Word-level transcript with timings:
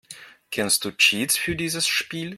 Kennst 0.49 0.83
du 0.83 0.97
Cheats 0.97 1.37
für 1.37 1.55
dieses 1.55 1.87
Spiel? 1.87 2.29